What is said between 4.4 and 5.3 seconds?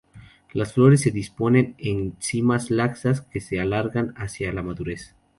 la madurez.